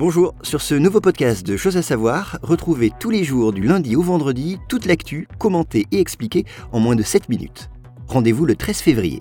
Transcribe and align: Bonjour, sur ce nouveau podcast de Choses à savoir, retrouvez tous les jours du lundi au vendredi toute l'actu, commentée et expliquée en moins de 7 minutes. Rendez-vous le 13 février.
Bonjour, 0.00 0.34
sur 0.40 0.62
ce 0.62 0.74
nouveau 0.74 1.02
podcast 1.02 1.46
de 1.46 1.58
Choses 1.58 1.76
à 1.76 1.82
savoir, 1.82 2.38
retrouvez 2.40 2.90
tous 2.98 3.10
les 3.10 3.22
jours 3.22 3.52
du 3.52 3.64
lundi 3.64 3.96
au 3.96 4.00
vendredi 4.00 4.58
toute 4.66 4.86
l'actu, 4.86 5.28
commentée 5.38 5.86
et 5.92 6.00
expliquée 6.00 6.46
en 6.72 6.80
moins 6.80 6.96
de 6.96 7.02
7 7.02 7.28
minutes. 7.28 7.68
Rendez-vous 8.08 8.46
le 8.46 8.56
13 8.56 8.78
février. 8.78 9.20